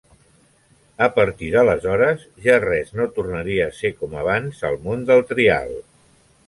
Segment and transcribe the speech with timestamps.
[1.07, 5.81] A partir d'aleshores ja res no tornaria a ser com abans al món del trial.